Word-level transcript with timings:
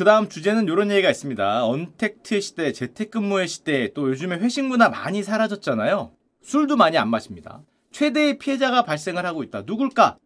그 0.00 0.04
다음 0.04 0.30
주제는 0.30 0.64
이런 0.64 0.90
얘기가 0.90 1.10
있습니다. 1.10 1.66
언택트 1.66 2.40
시대, 2.40 2.72
재택근무의 2.72 3.46
시대, 3.46 3.92
또 3.92 4.08
요즘에 4.08 4.36
회식 4.38 4.64
문화 4.64 4.88
많이 4.88 5.22
사라졌잖아요. 5.22 6.10
술도 6.40 6.78
많이 6.78 6.96
안 6.96 7.10
마십니다. 7.10 7.60
최대의 7.92 8.38
피해자가 8.38 8.84
발생을 8.84 9.26
하고 9.26 9.42
있다. 9.42 9.64
누굴까? 9.66 10.16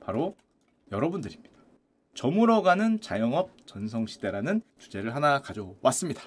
바로 0.00 0.34
여러분들입니다. 0.90 1.54
저물어가는 2.14 3.00
자영업 3.00 3.50
전성시대라는 3.66 4.62
주제를 4.80 5.14
하나 5.14 5.40
가져왔습니다. 5.42 6.20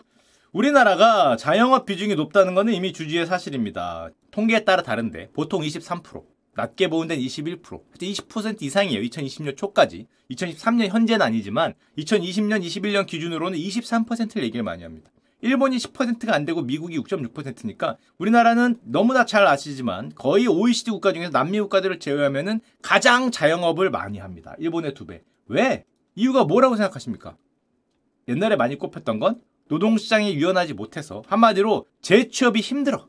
우리나라가 0.53 1.35
자영업 1.35 1.85
비중이 1.85 2.15
높다는 2.15 2.55
것은 2.55 2.71
이미 2.71 2.93
주지의 2.93 3.25
사실입니다. 3.25 4.11
통계에 4.31 4.63
따라 4.63 4.81
다른데 4.81 5.31
보통 5.33 5.61
23%, 5.61 6.23
낮게 6.55 6.89
보는 6.89 7.07
데는 7.09 7.23
21%, 7.23 7.61
20% 7.97 8.61
이상이에요. 8.61 9.01
2020년 9.01 9.57
초까지. 9.57 10.07
2013년 10.31 10.89
현재는 10.89 11.25
아니지만 11.25 11.73
2020년, 11.97 12.63
21년 12.65 13.05
기준으로는 13.05 13.57
23%를 13.57 14.43
얘기를 14.43 14.63
많이 14.63 14.83
합니다. 14.83 15.11
일본이 15.41 15.77
10%가 15.77 16.33
안 16.33 16.45
되고 16.45 16.61
미국이 16.61 16.97
6.6%니까 16.99 17.97
우리나라는 18.17 18.79
너무나 18.83 19.25
잘 19.25 19.45
아시지만 19.45 20.11
거의 20.15 20.47
OECD 20.47 20.91
국가 20.91 21.13
중에서 21.13 21.29
남미 21.29 21.59
국가들을 21.59 21.99
제외하면은 21.99 22.61
가장 22.81 23.29
자영업을 23.29 23.91
많이 23.91 24.17
합니다. 24.17 24.55
일본의 24.57 24.93
두 24.93 25.05
배. 25.05 25.21
왜? 25.47 25.85
이유가 26.15 26.45
뭐라고 26.45 26.77
생각하십니까? 26.77 27.35
옛날에 28.27 28.55
많이 28.55 28.77
꼽혔던 28.77 29.19
건 29.19 29.41
노동시장이 29.67 30.33
유연하지 30.35 30.73
못해서 30.73 31.21
한마디로 31.27 31.85
재취업이 32.01 32.61
힘들어. 32.61 33.07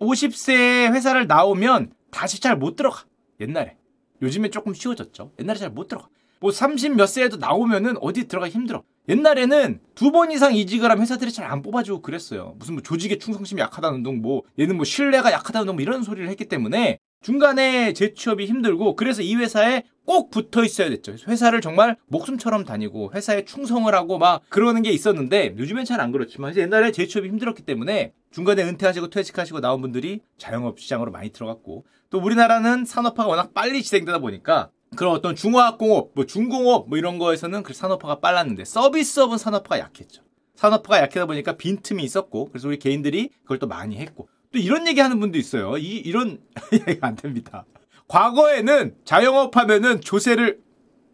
50세에 0.00 0.92
회사를 0.92 1.26
나오면 1.26 1.92
다시 2.10 2.40
잘 2.40 2.56
못 2.56 2.76
들어가. 2.76 3.04
옛날에. 3.40 3.76
요즘에 4.22 4.50
조금 4.50 4.74
쉬워졌죠. 4.74 5.32
옛날에 5.40 5.58
잘 5.58 5.70
못 5.70 5.88
들어가. 5.88 6.08
뭐 6.40 6.50
30 6.50 6.94
몇 6.96 7.06
세에도 7.06 7.36
나오면은 7.36 7.96
어디 7.98 8.26
들어가 8.26 8.48
힘들어. 8.48 8.82
옛날에는 9.08 9.80
두 9.94 10.10
번 10.12 10.30
이상 10.30 10.54
이직을 10.54 10.90
하면 10.90 11.02
회사들이 11.02 11.32
잘 11.32 11.46
안 11.50 11.62
뽑아주고 11.62 12.00
그랬어요. 12.02 12.54
무슨 12.58 12.74
뭐 12.74 12.82
조직의 12.82 13.18
충성심이 13.18 13.60
약하다는 13.60 14.02
둥, 14.02 14.22
뭐 14.22 14.42
얘는 14.58 14.76
뭐 14.76 14.84
신뢰가 14.84 15.32
약하다는 15.32 15.66
둥, 15.66 15.74
뭐 15.76 15.82
이런 15.82 16.02
소리를 16.02 16.28
했기 16.28 16.46
때문에 16.46 16.98
중간에 17.22 17.92
재취업이 17.92 18.46
힘들고 18.46 18.96
그래서 18.96 19.20
이 19.22 19.34
회사에 19.34 19.82
꼭 20.10 20.28
붙어 20.32 20.64
있어야 20.64 20.90
됐죠. 20.90 21.14
회사를 21.28 21.60
정말 21.60 21.96
목숨처럼 22.08 22.64
다니고 22.64 23.12
회사에 23.14 23.44
충성을 23.44 23.94
하고 23.94 24.18
막 24.18 24.42
그러는 24.48 24.82
게 24.82 24.90
있었는데 24.90 25.54
요즘엔 25.56 25.84
잘 25.84 26.00
안 26.00 26.10
그렇지만 26.10 26.56
옛날에 26.56 26.90
재취업이 26.90 27.28
힘들었기 27.28 27.62
때문에 27.62 28.12
중간에 28.32 28.64
은퇴하시고 28.64 29.10
퇴직하시고 29.10 29.60
나온 29.60 29.80
분들이 29.80 30.20
자영업 30.36 30.80
시장으로 30.80 31.12
많이 31.12 31.30
들어갔고 31.30 31.84
또 32.10 32.18
우리나라는 32.18 32.86
산업화가 32.86 33.28
워낙 33.28 33.54
빨리 33.54 33.84
진행되다 33.84 34.18
보니까 34.18 34.70
그런 34.96 35.14
어떤 35.14 35.36
중화학공업, 35.36 36.10
뭐 36.16 36.26
중공업 36.26 36.88
뭐 36.88 36.98
이런 36.98 37.18
거에서는 37.18 37.62
그 37.62 37.72
산업화가 37.72 38.18
빨랐는데 38.18 38.64
서비스업은 38.64 39.38
산업화가 39.38 39.78
약했죠. 39.78 40.22
산업화가 40.56 41.02
약하다 41.02 41.26
보니까 41.26 41.56
빈틈이 41.56 42.02
있었고 42.02 42.48
그래서 42.48 42.66
우리 42.66 42.80
개인들이 42.80 43.30
그걸 43.42 43.60
또 43.60 43.68
많이 43.68 43.96
했고 43.98 44.28
또 44.52 44.58
이런 44.58 44.88
얘기 44.88 44.98
하는 44.98 45.20
분도 45.20 45.38
있어요. 45.38 45.76
이, 45.76 45.98
이런 45.98 46.40
얘기가 46.72 47.06
안 47.06 47.14
됩니다. 47.14 47.64
과거에는 48.10 48.96
자영업 49.04 49.56
하면은 49.56 50.00
조세를 50.00 50.58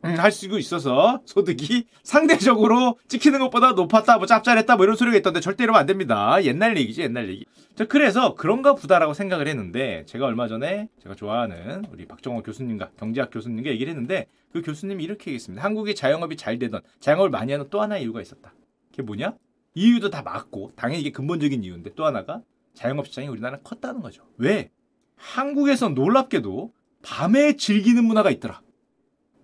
음, 0.04 0.14
할 0.18 0.30
수 0.32 0.58
있어서 0.58 1.20
소득이 1.26 1.84
상대적으로 2.02 2.98
찍히는 3.08 3.38
것보다 3.40 3.72
높았다, 3.72 4.16
뭐 4.16 4.26
짭짤했다, 4.26 4.76
뭐 4.76 4.84
이런 4.84 4.96
소리가 4.96 5.16
있던데 5.18 5.40
절대 5.40 5.64
이러면 5.64 5.80
안 5.80 5.86
됩니다. 5.86 6.42
옛날 6.44 6.76
얘기지, 6.78 7.02
옛날 7.02 7.28
얘기. 7.28 7.44
자, 7.74 7.84
그래서 7.84 8.34
그런가 8.34 8.74
보다라고 8.74 9.12
생각을 9.12 9.46
했는데 9.46 10.04
제가 10.06 10.24
얼마 10.24 10.48
전에 10.48 10.88
제가 11.02 11.14
좋아하는 11.14 11.84
우리 11.92 12.06
박정호 12.06 12.42
교수님과 12.42 12.92
경제학 12.98 13.30
교수님과 13.30 13.68
얘기를 13.70 13.90
했는데 13.90 14.26
그 14.52 14.62
교수님이 14.62 15.04
이렇게 15.04 15.32
얘기했습니다. 15.32 15.62
한국이 15.62 15.94
자영업이 15.94 16.36
잘 16.36 16.58
되던 16.58 16.80
자영업을 17.00 17.28
많이 17.28 17.52
하는 17.52 17.66
또 17.68 17.82
하나의 17.82 18.04
이유가 18.04 18.22
있었다. 18.22 18.54
그게 18.90 19.02
뭐냐? 19.02 19.34
이유도 19.74 20.08
다 20.08 20.22
맞고 20.22 20.72
당연히 20.76 21.02
이게 21.02 21.10
근본적인 21.10 21.62
이유인데 21.62 21.90
또 21.94 22.06
하나가 22.06 22.40
자영업 22.72 23.06
시장이 23.06 23.28
우리나라 23.28 23.58
컸다는 23.58 24.00
거죠. 24.00 24.22
왜? 24.38 24.70
한국에서 25.16 25.90
놀랍게도 25.90 26.72
밤에 27.06 27.56
즐기는 27.56 28.04
문화가 28.04 28.30
있더라. 28.32 28.60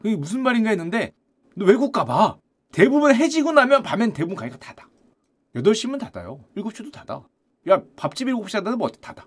그게 0.00 0.16
무슨 0.16 0.42
말인가 0.42 0.70
했는데 0.70 1.12
너 1.54 1.64
외국 1.64 1.92
가봐. 1.92 2.38
대부분 2.72 3.14
해지고 3.14 3.52
나면 3.52 3.84
밤엔 3.84 4.12
대부분 4.14 4.34
가게가 4.34 4.58
닫아. 4.58 4.88
8시면 5.54 6.00
닫아요. 6.00 6.44
7시도 6.56 6.90
닫아. 6.90 7.22
야 7.68 7.82
밥집 7.94 8.26
7시 8.26 8.52
닫아도 8.52 8.76
뭐 8.76 8.88
닫아. 8.88 9.26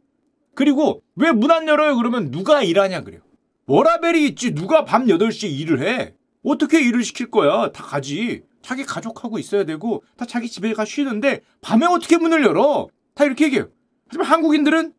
그리고 0.53 1.01
왜 1.15 1.31
문 1.31 1.49
안 1.51 1.65
열어요? 1.67 1.95
그러면 1.95 2.29
누가 2.29 2.61
일하냐 2.61 3.01
그래요. 3.03 3.21
워라벨이 3.67 4.25
있지 4.27 4.53
누가 4.53 4.83
밤 4.83 5.05
8시에 5.05 5.49
일을 5.49 5.81
해. 5.81 6.13
어떻게 6.43 6.81
일을 6.81 7.03
시킬 7.03 7.31
거야. 7.31 7.71
다 7.71 7.83
가지. 7.85 8.43
자기 8.61 8.83
가족하고 8.83 9.39
있어야 9.39 9.63
되고 9.63 10.03
다 10.17 10.25
자기 10.25 10.49
집에 10.49 10.73
가 10.73 10.83
쉬는데 10.83 11.41
밤에 11.61 11.85
어떻게 11.85 12.17
문을 12.17 12.43
열어? 12.43 12.87
다 13.13 13.23
이렇게 13.23 13.45
얘기해요. 13.45 13.69
하지만 14.07 14.27
한국인들은 14.27 14.93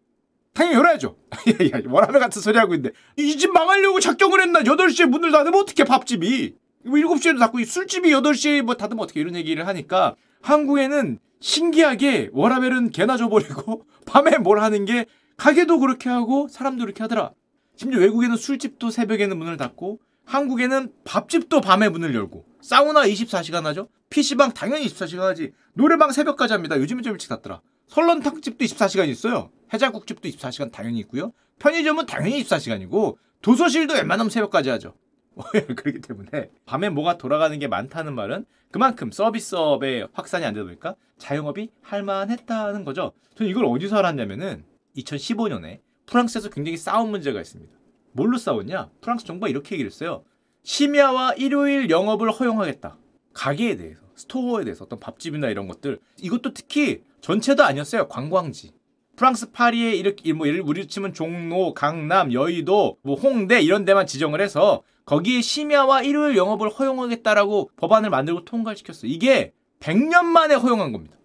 당연히 0.56 0.76
열어야죠. 0.76 1.16
워라벨 1.88 2.18
같은 2.20 2.40
소리 2.40 2.58
하고 2.58 2.74
있는데 2.74 2.96
이 3.16 3.36
집 3.36 3.52
망하려고 3.52 4.00
작정을 4.00 4.40
했나? 4.40 4.60
8시에 4.62 5.06
문을 5.06 5.30
닫으면 5.30 5.60
어떻게 5.60 5.84
밥집이? 5.84 6.54
뭐 6.86 6.98
7시에도 6.98 7.38
닫고 7.38 7.62
술집이 7.64 8.10
8시에 8.10 8.62
뭐 8.62 8.74
닫으면 8.74 9.02
어떻게 9.04 9.20
이런 9.20 9.34
얘기를 9.34 9.66
하니까 9.66 10.14
한국에는 10.40 11.18
신기하게 11.40 12.30
워라벨은 12.32 12.90
개나 12.90 13.16
줘버리고 13.18 13.84
밤에 14.06 14.38
뭘 14.38 14.60
하는 14.60 14.86
게 14.86 15.04
가게도 15.36 15.78
그렇게 15.80 16.08
하고 16.08 16.48
사람도 16.48 16.84
그렇게 16.84 17.02
하더라. 17.02 17.32
심지어 17.76 18.00
외국에는 18.00 18.36
술집도 18.36 18.90
새벽에는 18.90 19.36
문을 19.38 19.58
닫고 19.58 20.00
한국에는 20.24 20.90
밥집도 21.04 21.60
밤에 21.60 21.90
문을 21.90 22.14
열고 22.14 22.46
사우나 22.62 23.02
24시간 23.02 23.64
하죠. 23.64 23.88
PC방 24.08 24.54
당연히 24.54 24.86
24시간 24.86 25.20
하지. 25.20 25.52
노래방 25.74 26.12
새벽까지 26.12 26.54
합니다. 26.54 26.78
요즘은 26.78 27.02
좀 27.02 27.12
일찍 27.12 27.28
닫더라. 27.28 27.60
설렁탕집도 27.88 28.64
24시간 28.64 29.08
있어요. 29.08 29.50
해장국집도 29.72 30.28
24시간 30.28 30.72
당연히 30.72 30.98
있고요. 31.00 31.32
편의점은 31.58 32.06
당연히 32.06 32.42
24시간이고 32.42 33.16
도서실도 33.42 33.94
웬만하면 33.94 34.30
새벽까지 34.30 34.70
하죠. 34.70 34.94
그렇기 35.76 36.00
때문에 36.00 36.50
밤에 36.64 36.88
뭐가 36.88 37.18
돌아가는 37.18 37.58
게 37.58 37.68
많다는 37.68 38.14
말은 38.14 38.46
그만큼 38.70 39.10
서비스업의 39.10 40.08
확산이 40.12 40.44
안 40.44 40.54
되다 40.54 40.64
보니까 40.64 40.96
자영업이 41.18 41.70
할만했다는 41.82 42.84
거죠. 42.84 43.12
저는 43.36 43.50
이걸 43.50 43.66
어디서 43.66 43.96
알았냐면은 43.96 44.64
2015년에 44.96 45.80
프랑스에서 46.06 46.50
굉장히 46.50 46.76
싸운 46.76 47.10
문제가 47.10 47.40
있습니다. 47.40 47.72
뭘로 48.12 48.38
싸웠냐? 48.38 48.90
프랑스 49.00 49.26
정부가 49.26 49.48
이렇게 49.48 49.74
얘기를 49.74 49.90
했어요. 49.90 50.24
심야와 50.62 51.34
일요일 51.34 51.90
영업을 51.90 52.30
허용하겠다. 52.30 52.96
가게에 53.34 53.76
대해서, 53.76 54.05
스토어에 54.16 54.64
대해서 54.64 54.84
어떤 54.84 54.98
밥집이나 54.98 55.48
이런 55.48 55.68
것들. 55.68 56.00
이것도 56.20 56.52
특히 56.54 57.02
전체도 57.20 57.62
아니었어요. 57.62 58.08
관광지. 58.08 58.72
프랑스 59.14 59.50
파리에 59.50 59.94
이렇게 59.94 60.32
뭐 60.32 60.46
예를 60.46 60.60
우리 60.60 60.86
치면 60.86 61.14
종로, 61.14 61.72
강남, 61.72 62.32
여의도, 62.32 62.98
뭐 63.02 63.14
홍대 63.16 63.60
이런 63.60 63.84
데만 63.84 64.06
지정을 64.06 64.40
해서 64.40 64.82
거기에 65.06 65.40
심야와 65.40 66.02
일요일 66.02 66.36
영업을 66.36 66.68
허용하겠다라고 66.68 67.70
법안을 67.76 68.10
만들고 68.10 68.44
통과를 68.44 68.76
시켰어요. 68.76 69.10
이게 69.10 69.52
100년 69.80 70.24
만에 70.24 70.54
허용한 70.54 70.92
겁니다. 70.92 71.16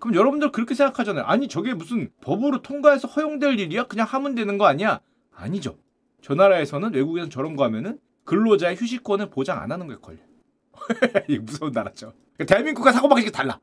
그럼 0.00 0.16
여러분들 0.16 0.52
그렇게 0.52 0.74
생각하잖아요. 0.74 1.24
아니 1.24 1.48
저게 1.48 1.72
무슨 1.72 2.10
법으로 2.20 2.60
통과해서 2.60 3.08
허용될 3.08 3.58
일이야? 3.58 3.84
그냥 3.84 4.06
하면 4.06 4.34
되는 4.34 4.58
거 4.58 4.66
아니야? 4.66 5.00
아니죠. 5.34 5.78
저 6.20 6.34
나라에서는 6.34 6.92
외국에서 6.92 7.28
저런 7.28 7.56
거 7.56 7.64
하면은 7.64 7.98
근로자의 8.24 8.76
휴식권을 8.76 9.30
보장 9.30 9.62
안 9.62 9.72
하는 9.72 9.86
거에 9.86 9.96
걸려. 10.02 10.18
이 11.28 11.38
무서운 11.38 11.72
나라죠. 11.72 12.12
그러니까 12.36 12.54
대한민국과 12.54 12.92
사고방식이 12.92 13.32
달라. 13.32 13.60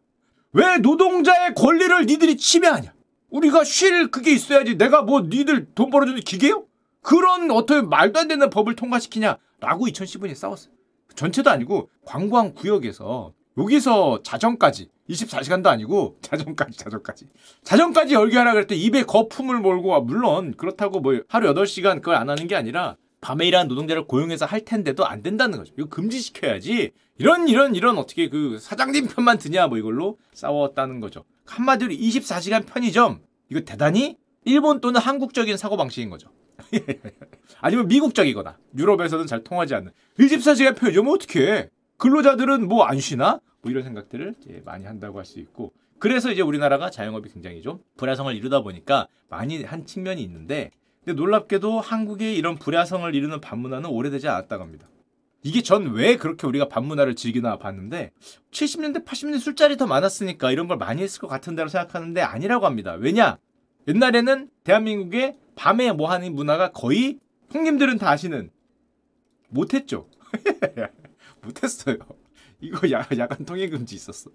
왜 0.53 0.77
노동자의 0.77 1.53
권리를 1.55 2.05
니들이 2.05 2.37
침해하냐? 2.37 2.93
우리가 3.29 3.63
쉴 3.63 4.11
그게 4.11 4.31
있어야지. 4.33 4.77
내가 4.77 5.01
뭐 5.01 5.21
니들 5.21 5.73
돈 5.73 5.89
벌어주는 5.89 6.19
기계요? 6.21 6.65
그런 7.01 7.49
어떤 7.51 7.89
말도 7.89 8.19
안 8.19 8.27
되는 8.27 8.49
법을 8.49 8.75
통과시키냐라고 8.75 9.87
2015년에 9.87 10.35
싸웠어요. 10.35 10.73
전체도 11.15 11.49
아니고 11.49 11.89
관광 12.05 12.53
구역에서 12.53 13.33
여기서 13.57 14.23
자정까지 14.23 14.89
24시간도 15.09 15.67
아니고 15.67 16.17
자정까지 16.21 16.77
자정까지 16.77 17.27
자정까지 17.63 18.13
열게 18.13 18.37
하라 18.37 18.53
그랬더니 18.53 18.81
입에 18.81 19.03
거품을 19.03 19.59
몰고 19.59 19.99
물론 20.01 20.53
그렇다고 20.55 20.99
뭐 20.99 21.19
하루 21.27 21.53
8시간 21.53 21.95
그걸 21.95 22.15
안 22.15 22.29
하는 22.29 22.47
게 22.47 22.55
아니라 22.55 22.95
밤에 23.21 23.47
일하는 23.47 23.67
노동자를 23.67 24.05
고용해서 24.05 24.45
할 24.45 24.65
텐데도 24.65 25.05
안 25.05 25.21
된다는 25.21 25.57
거죠. 25.59 25.73
이거 25.77 25.87
금지시켜야지. 25.87 26.91
이런 27.19 27.47
이런 27.47 27.75
이런 27.75 27.97
어떻게 27.99 28.29
그 28.29 28.57
사장님 28.59 29.07
편만 29.07 29.37
드냐 29.37 29.67
뭐 29.67 29.77
이걸로 29.77 30.17
싸웠다는 30.33 30.99
거죠. 30.99 31.23
한마디로 31.45 31.91
24시간 31.93 32.65
편의점 32.65 33.21
이거 33.49 33.61
대단히 33.61 34.17
일본 34.43 34.81
또는 34.81 34.99
한국적인 34.99 35.55
사고 35.55 35.77
방식인 35.77 36.09
거죠. 36.09 36.29
아니면 37.61 37.87
미국적이거나 37.87 38.57
유럽에서는 38.77 39.27
잘 39.27 39.43
통하지 39.43 39.75
않는 39.75 39.91
24시간 40.19 40.75
편의점은 40.75 41.11
어떻게 41.11 41.51
해? 41.51 41.69
근로자들은 41.97 42.67
뭐 42.67 42.85
안 42.85 42.99
쉬나? 42.99 43.39
뭐 43.61 43.71
이런 43.71 43.83
생각들을 43.83 44.35
많이 44.65 44.85
한다고 44.85 45.19
할 45.19 45.25
수 45.25 45.39
있고 45.39 45.71
그래서 45.99 46.31
이제 46.31 46.41
우리나라가 46.41 46.89
자영업이 46.89 47.29
굉장히 47.29 47.61
좀 47.61 47.79
불야성을 47.97 48.35
이루다 48.35 48.61
보니까 48.61 49.07
많이 49.29 49.63
한 49.63 49.85
측면이 49.85 50.23
있는데 50.23 50.71
근데 51.03 51.15
놀랍게도 51.19 51.79
한국의 51.79 52.37
이런 52.37 52.57
불야성을 52.57 53.13
이루는 53.15 53.41
반문화는 53.41 53.89
오래되지 53.89 54.27
않았다고 54.27 54.63
합니다. 54.63 54.87
이게 55.43 55.63
전 55.63 55.93
왜 55.93 56.17
그렇게 56.17 56.45
우리가 56.45 56.67
밤문화를 56.67 57.15
즐기나 57.15 57.57
봤는데 57.57 58.11
70년대 58.51 59.03
80년대 59.03 59.39
술자리 59.39 59.75
더 59.77 59.87
많았으니까 59.87 60.51
이런 60.51 60.67
걸 60.67 60.77
많이 60.77 61.01
했을 61.01 61.19
것 61.19 61.27
같은데로 61.27 61.67
생각하는데 61.69 62.21
아니라고 62.21 62.67
합니다. 62.67 62.93
왜냐? 62.93 63.39
옛날에는 63.87 64.49
대한민국의 64.63 65.37
밤에 65.55 65.91
뭐 65.91 66.11
하는 66.11 66.35
문화가 66.35 66.71
거의 66.71 67.17
형님들은 67.51 67.97
다 67.97 68.11
아시는 68.11 68.51
못했죠. 69.49 70.07
못했어요. 71.41 71.97
이거 72.61 72.91
야, 72.91 73.07
야간 73.17 73.43
통행금지 73.43 73.95
있었어. 73.95 74.29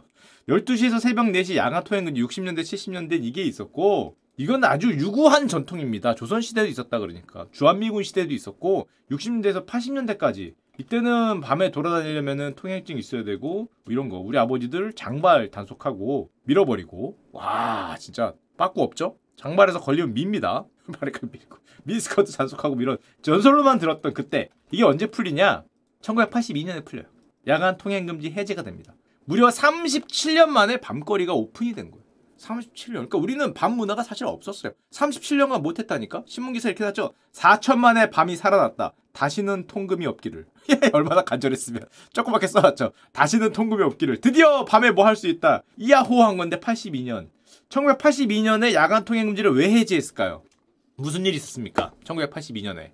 12시에서 0.49 0.99
새벽 0.99 1.27
4시 1.27 1.55
야간 1.55 1.85
통행금지 1.85 2.21
60년대 2.21 2.63
70년대 2.63 3.23
이게 3.23 3.43
있었고 3.45 4.17
이건 4.39 4.65
아주 4.65 4.91
유구한 4.91 5.49
전통입니다. 5.49 6.15
조선시대도 6.15 6.69
있었다 6.69 6.99
그러니까. 6.99 7.47
주한미군 7.53 8.03
시대도 8.03 8.35
있었고 8.35 8.87
60년대에서 9.11 9.67
80년대까지 9.67 10.55
이때는 10.79 11.41
밤에 11.41 11.71
돌아다니려면 11.71 12.55
통행증 12.55 12.99
있어야 12.99 13.25
되고 13.25 13.69
뭐 13.85 13.93
이런 13.93 14.11
거 14.11 14.19
우리 14.19 14.37
아버지들 14.37 14.93
장발 14.93 15.51
단속하고 15.51 16.31
밀어버리고 16.45 17.17
와 17.33 17.97
진짜 17.99 18.35
빠꾸 18.59 18.83
없죠? 18.83 19.17
장발에서 19.37 19.81
걸리면 19.81 20.13
밉니다. 20.13 20.67
말이까 21.01 21.21
밀고 21.33 21.59
미스커트 21.85 22.33
단속하고 22.33 22.81
이런 22.83 22.99
전설로만 23.23 23.79
들었던 23.79 24.13
그때 24.13 24.51
이게 24.71 24.85
언제 24.85 25.07
풀리냐? 25.07 25.65
1982년에 26.03 26.85
풀려요. 26.85 27.07
야간 27.47 27.79
통행금지 27.79 28.33
해제가 28.33 28.63
됩니다. 28.63 28.95
무려 29.25 29.49
37년 29.49 30.47
만에 30.49 30.77
밤거리가 30.77 31.33
오픈이 31.33 31.73
된 31.73 31.91
거예요. 31.91 32.06
37년. 32.39 32.93
그러니까 32.93 33.19
우리는 33.19 33.55
밤 33.55 33.77
문화가 33.77 34.03
사실 34.03 34.27
없었어요. 34.27 34.73
37년간 34.93 35.63
못 35.63 35.79
했다니까? 35.79 36.25
신문 36.27 36.53
기사 36.53 36.69
이렇게 36.69 36.85
났죠? 36.85 37.13
4천 37.33 37.79
만에 37.79 38.11
밤이 38.11 38.37
살아났다. 38.37 38.93
다시는 39.13 39.67
통금이 39.67 40.07
없기를. 40.07 40.47
얼마나 40.93 41.23
간절했으면. 41.23 41.83
조그맣게 42.13 42.47
써놨죠. 42.47 42.93
다시는 43.13 43.53
통금이 43.53 43.83
없기를. 43.83 44.21
드디어 44.21 44.65
밤에 44.65 44.91
뭐 44.91 45.05
할 45.07 45.17
수 45.17 45.27
있다. 45.29 45.63
이야호 45.79 46.23
한 46.23 46.37
건데 46.37 46.59
82년. 46.61 47.29
1982년에 47.71 48.75
야간 48.75 49.05
통행 49.05 49.27
금지를 49.27 49.55
왜 49.55 49.71
해제했을까요? 49.71 50.43
무슨 50.97 51.25
일이 51.27 51.37
있었습니까? 51.37 51.93
1982년에. 52.05 52.91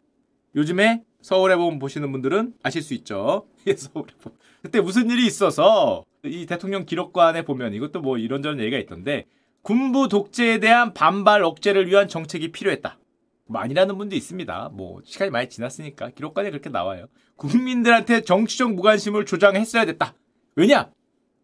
요즘에 0.55 1.03
서울의 1.23 1.57
봄 1.57 1.79
보시는 1.79 2.11
분들은 2.13 2.55
아실 2.63 2.83
수 2.83 2.95
있죠. 2.95 3.47
서울의 3.67 4.15
봄. 4.23 4.33
그때 4.63 4.81
무슨 4.81 5.11
일이 5.11 5.27
있어서 5.27 6.05
이 6.25 6.47
대통령 6.47 6.85
기록관에 6.85 7.43
보면 7.45 7.75
이것도 7.75 8.01
뭐 8.01 8.17
이런저런 8.17 8.61
얘기가 8.61 8.79
있던데 8.79 9.27
군부 9.63 10.09
독재에 10.09 10.59
대한 10.61 10.95
반발 10.95 11.43
억제를 11.43 11.89
위한 11.89 12.09
정책이 12.09 12.53
필요했다. 12.53 12.99
많이라는 13.47 13.99
분도 13.99 14.17
있습니다. 14.17 14.71
뭐 14.73 15.01
시간이 15.05 15.31
많이 15.31 15.49
지났으니까 15.49 16.11
기록관에 16.11 16.51
그렇게 16.51 16.71
나와요. 16.71 17.07
국민들한테 17.37 18.23
정치적 18.23 18.75
무관심을 18.75 19.27
조장했어야 19.27 19.85
됐다. 19.85 20.15
왜냐? 20.55 20.91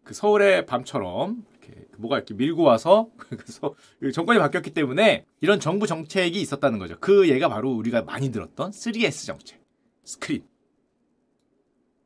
그 0.03 0.13
서울의 0.13 0.65
봄처럼 0.65 1.45
이렇게 1.51 1.85
뭐가 1.97 2.17
이렇게 2.17 2.33
밀고 2.33 2.63
와서 2.63 3.09
그래서 3.17 3.75
정권이 4.13 4.39
바뀌었기 4.39 4.73
때문에 4.73 5.25
이런 5.41 5.59
정부 5.59 5.87
정책이 5.87 6.39
있었다는 6.41 6.79
거죠. 6.79 6.97
그 6.99 7.27
예가 7.29 7.49
바로 7.49 7.71
우리가 7.71 8.03
많이 8.03 8.31
들었던 8.31 8.71
3S 8.71 9.27
정책. 9.27 9.61
스크린. 10.03 10.43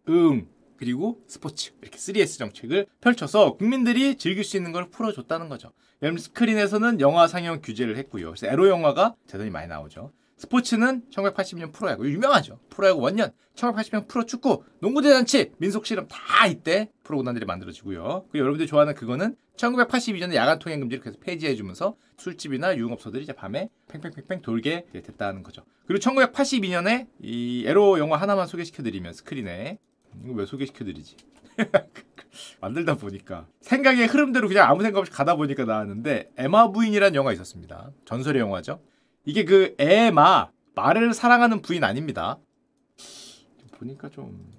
응. 0.10 0.48
그리고 0.84 1.22
스포츠 1.28 1.72
이렇게 1.82 1.98
3S 1.98 2.40
정책을 2.40 2.88
펼쳐서 3.00 3.56
국민들이 3.56 4.18
즐길 4.18 4.44
수 4.44 4.58
있는 4.58 4.74
걸 4.74 4.90
풀어줬다는 4.90 5.48
거죠. 5.48 5.72
예를 6.02 6.20
스크린에서는 6.20 7.00
영화 7.00 7.26
상영 7.26 7.62
규제를 7.62 7.96
했고요. 7.98 8.32
그래서 8.32 8.48
에로 8.48 8.68
영화가 8.68 9.16
대단히 9.26 9.50
많이 9.50 9.70
나오죠. 9.70 10.12
스포츠는 10.36 11.04
1980년 11.10 11.72
프로야구 11.72 12.10
유명하죠. 12.10 12.60
프로야구 12.70 13.00
원년, 13.00 13.32
1980년 13.56 14.10
프로축구, 14.10 14.66
농구대잔치, 14.82 15.52
민속씨름 15.58 16.10
다 16.10 16.48
이때 16.48 16.90
프로구단들이 17.04 17.46
만들어지고요. 17.46 18.26
그리고 18.30 18.40
여러분들이 18.40 18.68
좋아하는 18.68 18.94
그거는 18.94 19.38
1982년에 19.56 20.34
야간 20.34 20.60
통행 20.60 20.82
금지를 20.82 21.02
계속 21.02 21.22
폐지해주면서 21.22 21.96
술집이나 22.18 22.76
유흥업소들이 22.76 23.24
이제 23.24 23.32
밤에 23.32 23.70
팽팽팽팽 23.88 24.42
돌게 24.42 24.88
됐다는 24.92 25.44
거죠. 25.44 25.64
그리고 25.86 26.02
1982년에 26.02 27.08
이 27.22 27.64
에로 27.66 28.00
영화 28.00 28.18
하나만 28.18 28.48
소개시켜드리면 28.48 29.14
스크린에 29.14 29.78
이거 30.24 30.34
왜 30.34 30.46
소개시켜드리지? 30.46 31.18
만들다 32.62 32.96
보니까 32.96 33.48
생각의 33.62 34.08
흐름대로 34.08 34.48
그냥 34.48 34.70
아무 34.70 34.82
생각 34.82 35.00
없이 35.00 35.12
가다 35.12 35.36
보니까 35.36 35.66
나왔는데 35.66 36.32
에마 36.38 36.72
부인이라는 36.72 37.16
영화 37.16 37.32
있었습니다. 37.34 37.92
전설의 38.06 38.42
영화죠. 38.42 38.82
이게 39.26 39.46
그 39.46 39.76
에마 39.78 40.50
말을 40.76 41.14
사랑하는 41.14 41.62
부인 41.62 41.84
아닙니다. 41.84 42.40
보니까 43.78 44.10
좀 44.10 44.52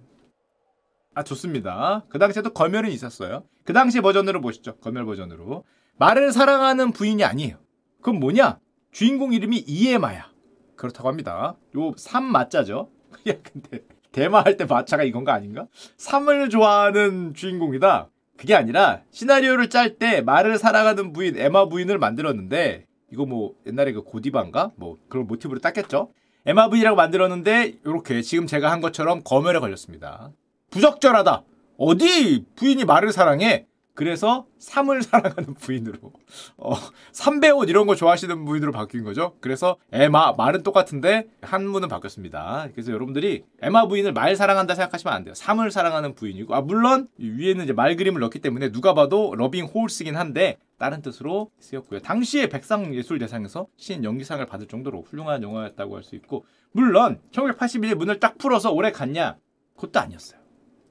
아, 1.15 1.23
좋습니다. 1.23 2.05
그 2.09 2.19
당시에도 2.19 2.53
검열은 2.53 2.91
있었어요. 2.91 3.45
그 3.65 3.73
당시 3.73 4.01
버전으로 4.01 4.41
보시죠. 4.41 4.77
검열 4.79 5.05
버전으로. 5.05 5.65
말을 5.97 6.33
사랑하는 6.33 6.91
부인이 6.91 7.23
아니에요. 7.23 7.59
그럼 8.03 8.19
뭐냐? 8.19 8.59
주인공 8.91 9.33
이름이 9.33 9.65
이에마야. 9.67 10.33
그렇다고 10.77 11.09
합니다. 11.09 11.57
요 11.77 11.93
3마자죠. 11.93 12.89
야, 13.29 13.35
근데 13.43 13.85
대마할 14.15 14.57
때 14.57 14.65
마차가 14.65 15.03
이건가 15.03 15.35
아닌가? 15.35 15.67
3을 15.99 16.51
좋아하는 16.51 17.35
주인공이다. 17.35 18.09
그게 18.37 18.55
아니라 18.55 19.03
시나리오를 19.11 19.69
짤 19.69 19.99
때 19.99 20.21
말을 20.21 20.59
사랑하는 20.59 21.13
부인 21.13 21.37
에마 21.37 21.69
부인을 21.69 21.99
만들었는데 21.99 22.87
이거 23.13 23.27
뭐 23.27 23.55
옛날에 23.67 23.93
그 23.93 24.03
고디바인가? 24.03 24.73
뭐 24.77 24.99
그런 25.09 25.27
모티브로 25.27 25.61
땄겠죠? 25.61 26.13
에마 26.47 26.69
부인이라고 26.69 26.97
만들었는데 26.97 27.75
이렇게 27.85 28.23
지금 28.23 28.47
제가 28.47 28.71
한 28.71 28.81
것처럼 28.81 29.23
검열에 29.25 29.59
걸렸습니다. 29.59 30.31
부적절하다. 30.71 31.43
어디 31.77 32.45
부인이 32.55 32.85
말을 32.85 33.13
사랑해? 33.13 33.67
그래서 33.95 34.47
삶을 34.59 35.03
사랑하는 35.05 35.55
부인으로 35.55 36.13
어, 36.57 36.75
삼배옷 37.13 37.69
이런 37.69 37.87
거 37.87 37.95
좋아하시는 37.95 38.45
부인으로 38.45 38.73
바뀐 38.73 39.05
거죠. 39.05 39.37
그래서 39.41 39.77
에마 39.93 40.33
말은 40.33 40.63
똑같은데 40.63 41.29
한문은 41.43 41.89
바뀌었습니다. 41.89 42.69
그래서 42.73 42.93
여러분들이 42.93 43.45
에마 43.63 43.87
부인을 43.87 44.13
말 44.13 44.37
사랑한다 44.37 44.75
생각하시면 44.75 45.15
안 45.15 45.25
돼요. 45.25 45.35
삶을 45.35 45.71
사랑하는 45.71 46.15
부인이고 46.15 46.55
아 46.55 46.61
물론 46.61 47.09
위에는 47.19 47.65
이제 47.65 47.73
말 47.73 47.97
그림을 47.97 48.21
넣기 48.21 48.41
때문에 48.41 48.73
누가 48.73 48.95
봐도 48.95 49.35
러빙 49.37 49.67
홀스긴 49.67 50.17
한데 50.17 50.59
다른 50.79 51.01
뜻으로 51.03 51.51
쓰였고요. 51.61 52.01
당시에 52.01 52.49
백상예술대상에서 52.49 53.69
신 53.77 54.03
연기상을 54.05 54.45
받을 54.47 54.67
정도로 54.67 55.03
훌륭한 55.03 55.43
영화였다고 55.43 55.97
할 55.97 56.03
수 56.03 56.17
있고 56.17 56.45
물론 56.73 57.21
1981년 57.33 57.95
문을 57.95 58.21
딱 58.21 58.37
풀어서 58.37 58.73
오래 58.73 58.91
갔냐? 58.91 59.37
그것도 59.77 60.01
아니었어요. 60.01 60.41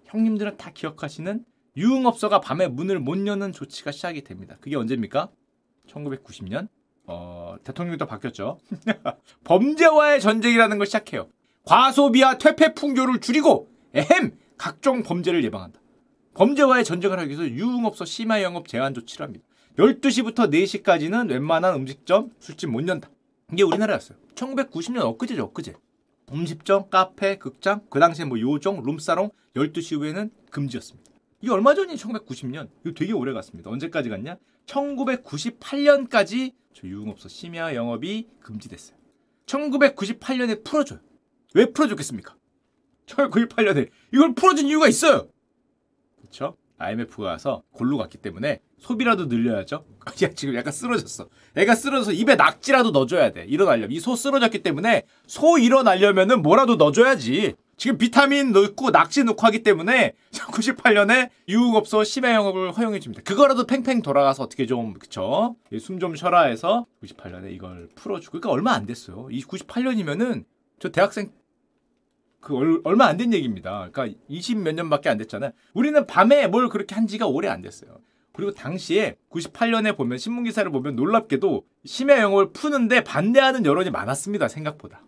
형님들은 0.06 0.58
다 0.58 0.72
기억하시는 0.74 1.44
유흥업소가 1.76 2.40
밤에 2.42 2.68
문을 2.68 3.00
못 3.00 3.26
여는 3.26 3.52
조치가 3.52 3.92
시작이 3.92 4.24
됩니다. 4.24 4.58
그게 4.62 4.76
언제입니까? 4.76 5.30
1990년. 5.88 6.68
어, 7.06 7.56
대통령도 7.64 8.06
바뀌었죠. 8.06 8.60
범죄와의 9.44 10.22
전쟁이라는 10.22 10.78
걸 10.78 10.86
시작해요. 10.88 11.28
과소비와 11.66 12.38
퇴폐 12.38 12.74
풍조를 12.74 13.20
줄이고 13.20 13.70
에헴 13.94 14.38
각종 14.58 15.04
범죄를 15.04 15.44
예방한다. 15.44 15.82
범죄와의 16.36 16.86
전쟁을 16.86 17.20
하기 17.20 17.30
위해서 17.30 17.48
유흥업소 17.48 18.06
심야 18.06 18.42
영업 18.42 18.68
제한 18.68 18.94
조치를 18.94 19.26
합니다. 19.26 19.46
12시부터 19.78 20.52
4시까지는 20.52 21.30
웬만한 21.30 21.76
음식점, 21.76 22.32
술집 22.40 22.70
못 22.70 22.88
연다. 22.88 23.10
이게 23.52 23.64
우리나라였어요. 23.64 24.18
1990년 24.36 25.02
엊그제죠, 25.02 25.44
엊그제. 25.46 25.76
음식점, 26.32 26.90
카페, 26.90 27.38
극장, 27.38 27.82
그 27.90 28.00
당시에 28.00 28.26
뭐 28.26 28.40
요정, 28.40 28.82
룸사롱 28.84 29.32
12시 29.56 30.00
후에는 30.00 30.32
금지였습니다. 30.50 31.13
이게 31.44 31.52
얼마 31.52 31.76
전이 31.76 31.96
1990년. 31.96 32.70
이거 32.86 32.94
되게 32.96 33.12
오래 33.12 33.34
갔습니다. 33.34 33.70
언제까지 33.70 34.08
갔냐? 34.08 34.38
1998년까지 34.66 36.54
저 36.74 36.88
유흥업소 36.88 37.28
심야 37.28 37.76
영업이 37.76 38.30
금지됐어요. 38.40 38.96
1998년에 39.46 40.64
풀어줘요. 40.64 41.00
왜 41.54 41.66
풀어줬겠습니까? 41.66 42.38
1998년에 43.08 43.90
이걸 44.14 44.34
풀어준 44.34 44.68
이유가 44.68 44.88
있어요. 44.88 45.28
그렇죠? 46.22 46.56
IMF가 46.78 47.24
와서 47.28 47.64
골로 47.72 47.98
갔기 47.98 48.20
때문에 48.20 48.62
소비라도 48.80 49.26
늘려야죠. 49.26 49.84
야 50.24 50.30
지금 50.34 50.56
약간 50.56 50.72
쓰러졌어. 50.72 51.28
애가 51.58 51.76
쓰러져서 51.76 52.14
입에 52.14 52.36
낙지라도 52.38 52.92
넣어줘야 52.92 53.34
돼. 53.34 53.44
일어나려면 53.50 53.92
이 53.92 54.00
소 54.00 54.16
쓰러졌기 54.16 54.64
때문에 54.64 55.04
소 55.28 55.58
일어나려면은 55.58 56.42
뭐라도 56.42 56.78
넣어줘야지. 56.78 57.56
지금 57.84 57.98
비타민 57.98 58.54
넣고 58.54 58.92
낙지 58.92 59.26
넣고 59.26 59.46
하기 59.48 59.62
때문에 59.62 60.14
98년에 60.32 61.30
유흥업소 61.50 62.06
심야 62.06 62.34
영업을 62.34 62.72
허용해 62.72 63.02
줍니다. 63.02 63.22
그거라도 63.26 63.66
팽팽 63.68 64.02
돌아가서 64.02 64.42
어떻게 64.44 64.66
좀 64.66 64.94
그쵸? 64.94 65.58
숨 65.82 66.00
좀 66.00 66.16
쉬어라 66.16 66.44
해서 66.44 66.86
98년에 67.04 67.52
이걸 67.52 67.90
풀어주고 67.96 68.40
그러니까 68.40 68.52
얼마 68.52 68.72
안 68.72 68.86
됐어요. 68.86 69.28
이 69.32 69.44
98년이면은 69.44 70.46
저 70.80 70.92
대학생 70.92 71.34
그 72.40 72.56
얼, 72.56 72.80
얼마 72.86 73.08
안 73.08 73.18
된 73.18 73.34
얘기입니다. 73.34 73.90
그러니까 73.92 74.18
20 74.30 74.60
몇 74.60 74.74
년밖에 74.76 75.10
안 75.10 75.18
됐잖아요. 75.18 75.52
우리는 75.74 76.08
밤에 76.08 76.48
뭘 76.48 76.70
그렇게 76.70 76.96
한 76.96 77.06
지가 77.06 77.28
오래 77.28 77.50
안 77.50 77.62
됐어요. 77.62 77.98
그리고 78.32 78.54
당시에 78.54 79.18
98년에 79.30 79.98
보면 79.98 80.20
신문 80.20 80.46
기사를 80.46 80.72
보면 80.72 80.96
놀랍게도 80.96 81.66
심야 81.84 82.22
영업을 82.22 82.54
푸는데 82.54 83.04
반대하는 83.04 83.66
여론이 83.66 83.90
많았습니다. 83.90 84.48
생각보다. 84.48 85.02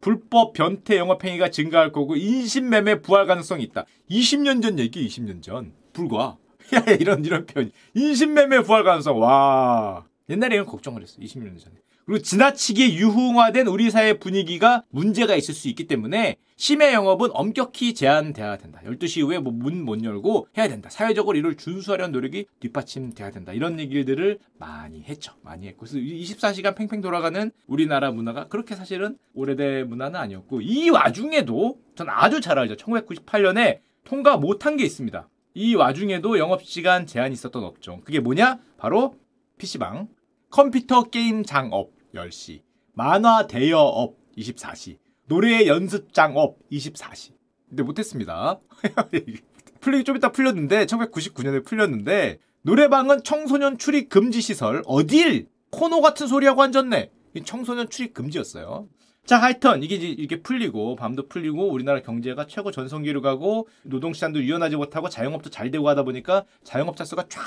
불법 0.00 0.52
변태 0.52 0.96
영업 0.96 1.24
행위가 1.24 1.50
증가할 1.50 1.92
거고 1.92 2.16
인신매매 2.16 3.02
부활 3.02 3.26
가능성이 3.26 3.64
있다. 3.64 3.86
20년 4.10 4.62
전 4.62 4.78
얘기 4.78 5.06
20년 5.06 5.42
전. 5.42 5.72
불과. 5.92 6.36
야 6.74 6.80
이런 6.92 7.24
이런 7.24 7.46
표현 7.46 7.70
인신매매 7.94 8.62
부활 8.62 8.84
가능성. 8.84 9.20
와. 9.20 10.06
옛날에 10.28 10.56
이런 10.56 10.66
걱정을 10.66 11.02
했어 11.02 11.18
20년 11.20 11.58
전에 11.58 11.76
그리고 12.06 12.22
지나치게 12.22 12.94
유흥화된 12.94 13.66
우리 13.66 13.90
사회 13.90 14.16
분위기가 14.18 14.84
문제가 14.90 15.34
있을 15.34 15.54
수 15.54 15.68
있기 15.68 15.88
때문에 15.88 16.36
심야 16.56 16.92
영업은 16.92 17.30
엄격히 17.32 17.94
제한돼야 17.94 18.56
된다. 18.58 18.80
12시 18.84 19.18
이후에 19.18 19.40
뭐 19.40 19.52
문 19.52 19.84
못 19.84 20.02
열고 20.04 20.46
해야 20.56 20.68
된다. 20.68 20.88
사회적으로 20.88 21.36
이를 21.36 21.56
준수하려는 21.56 22.12
노력이 22.12 22.46
뒷받침돼야 22.60 23.32
된다. 23.32 23.52
이런 23.52 23.80
얘기들을 23.80 24.38
많이 24.56 25.02
했죠. 25.02 25.32
많이 25.42 25.66
했고 25.66 25.80
그래서 25.80 25.98
24시간 25.98 26.76
팽팽 26.76 27.00
돌아가는 27.00 27.50
우리나라 27.66 28.12
문화가 28.12 28.46
그렇게 28.46 28.76
사실은 28.76 29.18
오래된 29.34 29.88
문화는 29.88 30.18
아니었고 30.18 30.60
이 30.60 30.88
와중에도 30.90 31.78
전 31.96 32.06
아주 32.08 32.40
잘 32.40 32.58
알죠. 32.58 32.76
1998년에 32.76 33.80
통과 34.04 34.36
못한 34.36 34.76
게 34.76 34.84
있습니다. 34.84 35.28
이 35.54 35.74
와중에도 35.74 36.38
영업시간 36.38 37.06
제한이 37.06 37.32
있었던 37.32 37.64
업종. 37.64 38.00
그게 38.02 38.20
뭐냐? 38.20 38.60
바로 38.78 39.16
PC방, 39.58 40.06
컴퓨터 40.50 41.02
게임 41.02 41.42
장업 41.42 41.95
10시, 42.14 42.62
만화 42.92 43.46
대여업 43.46 44.16
24시, 44.36 44.98
노래 45.26 45.66
연습장업 45.66 46.58
24시. 46.70 47.32
근데 47.68 47.82
못했습니다. 47.82 48.60
풀리기 49.80 50.04
좀 50.04 50.16
이따 50.16 50.32
풀렸는데 50.32 50.86
1999년에 50.86 51.64
풀렸는데 51.64 52.38
노래방은 52.62 53.22
청소년 53.22 53.78
출입 53.78 54.08
금지 54.08 54.40
시설 54.40 54.82
어딜 54.86 55.48
코노 55.70 56.00
같은 56.00 56.26
소리하고 56.26 56.62
앉았네. 56.62 57.10
청소년 57.44 57.88
출입 57.90 58.14
금지였어요. 58.14 58.88
자, 59.26 59.38
하여튼 59.38 59.82
이게 59.82 59.96
이게 59.96 60.40
풀리고 60.40 60.94
밤도 60.94 61.28
풀리고 61.28 61.68
우리나라 61.70 62.00
경제가 62.00 62.46
최고 62.46 62.70
전성기로 62.70 63.20
가고 63.22 63.68
노동 63.82 64.12
시장도 64.12 64.40
유연하지 64.40 64.76
못하고 64.76 65.08
자영업도 65.08 65.50
잘 65.50 65.70
되고 65.70 65.88
하다 65.88 66.04
보니까 66.04 66.44
자영업자 66.62 67.04
수가 67.04 67.26
쫙 67.28 67.42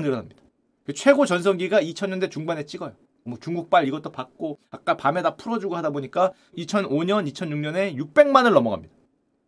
늘어납니다. 0.00 0.40
그 0.84 0.92
최고 0.92 1.26
전성기가 1.26 1.80
2000년대 1.80 2.30
중반에 2.30 2.66
찍어요. 2.66 2.94
뭐 3.24 3.38
중국발 3.40 3.88
이것도 3.88 4.12
받고 4.12 4.58
아까 4.70 4.96
밤에 4.96 5.22
다 5.22 5.36
풀어주고 5.36 5.76
하다 5.76 5.90
보니까 5.90 6.32
2005년, 6.58 7.30
2006년에 7.32 7.96
600만을 7.96 8.52
넘어갑니다. 8.52 8.94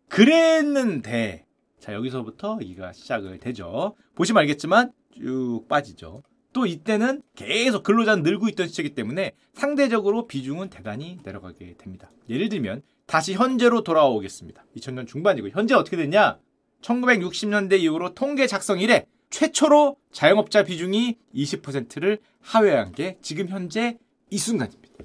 그랬는데 0.09 1.45
자 1.79 1.93
여기서부터 1.93 2.59
이가 2.63 2.93
시작을 2.93 3.39
되죠. 3.39 3.95
보시면 4.15 4.41
알겠지만 4.43 4.93
쭉 5.15 5.65
빠지죠. 5.69 6.23
또 6.53 6.65
이때는 6.65 7.21
계속 7.35 7.83
근로자는 7.83 8.23
늘고 8.23 8.49
있던 8.49 8.69
시기이기 8.69 8.95
때문에 8.95 9.33
상대적으로 9.53 10.27
비중은 10.27 10.71
대단히 10.71 11.19
내려가게 11.23 11.75
됩니다. 11.77 12.11
예를 12.31 12.49
들면 12.49 12.81
다시 13.05 13.35
현재로 13.35 13.83
돌아오겠습니다. 13.83 14.65
2000년 14.77 15.07
중반이고 15.07 15.51
현재 15.51 15.75
어떻게 15.75 15.99
됐냐? 15.99 16.39
1960년대 16.81 17.79
이후로 17.81 18.15
통계 18.15 18.47
작성 18.47 18.81
이래 18.81 19.07
최초로 19.29 19.97
자영업자 20.13 20.63
비중이 20.65 21.19
20%를 21.35 22.19
하회한 22.47 22.93
게 22.93 23.19
지금 23.21 23.49
현재 23.49 23.99
이 24.31 24.39
순간입니다. 24.39 25.05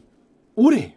올해예요. 0.56 0.94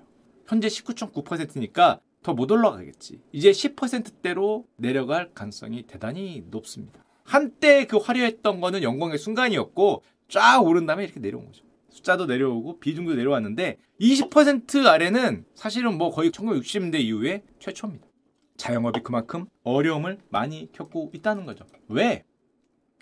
현재 0.47 0.69
19.9%니까 0.69 2.01
더 2.23 2.33
못 2.35 2.51
올라가겠지. 2.51 3.21
이제 3.33 3.51
10%대로 3.51 4.67
내려갈 4.77 5.33
가능성이 5.33 5.83
대단히 5.83 6.45
높습니다. 6.51 7.05
한때 7.23 7.87
그 7.87 7.97
화려했던 7.97 8.61
거는 8.61 8.83
영광의 8.83 9.19
순간이었고 9.19 10.03
쫙 10.29 10.61
오른 10.61 10.87
다음에 10.87 11.05
이렇게 11.05 11.21
내려온 11.21 11.47
거죠. 11.47 11.65
숫자도 11.91 12.27
내려오고 12.27 12.79
비중도 12.81 13.15
내려왔는데 13.15 13.79
20% 14.01 14.87
아래는 14.87 15.45
사실은 15.55 15.97
뭐 15.97 16.11
거의 16.11 16.31
1960년대 16.31 17.01
이후에 17.01 17.43
최초입니다. 17.59 18.07
자영업이 18.57 19.01
그만큼 19.03 19.47
어려움을 19.63 20.19
많이 20.29 20.71
겪고 20.73 21.11
있다는 21.15 21.45
거죠. 21.45 21.65
왜? 21.89 22.25